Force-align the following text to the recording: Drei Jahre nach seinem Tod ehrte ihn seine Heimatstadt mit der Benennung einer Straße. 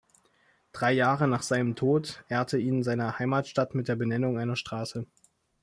Drei 0.71 0.93
Jahre 0.93 1.27
nach 1.27 1.43
seinem 1.43 1.75
Tod 1.75 2.23
ehrte 2.27 2.57
ihn 2.57 2.81
seine 2.81 3.19
Heimatstadt 3.19 3.75
mit 3.75 3.87
der 3.87 3.95
Benennung 3.97 4.39
einer 4.39 4.55
Straße. 4.55 5.05